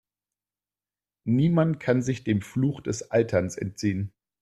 Niemand 1.27 1.79
kann 1.79 2.01
sich 2.01 2.23
dem 2.23 2.41
Fluch 2.41 2.81
des 2.81 3.11
Alterns 3.11 3.55
entziehen. 3.55 4.11